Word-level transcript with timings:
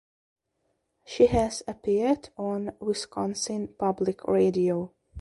She 1.05 1.27
has 1.27 1.61
appeared 1.67 2.29
on 2.35 2.73
Wisconsin 2.79 3.67
Public 3.77 4.23
Radio. 4.27 4.95